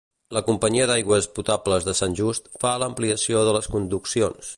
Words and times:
La 0.35 0.41
Companyia 0.45 0.85
d'Aigües 0.91 1.27
Potables 1.39 1.85
de 1.89 1.95
Sant 1.99 2.17
Just, 2.21 2.49
fa 2.65 2.71
l'ampliació 2.85 3.45
de 3.49 3.55
les 3.59 3.71
conduccions. 3.75 4.49